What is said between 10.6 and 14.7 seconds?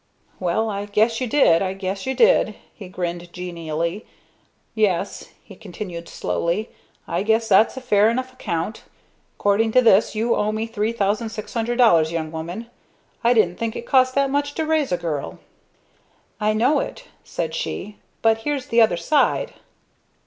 $3,600.00, young woman! I didn't think it cost that much to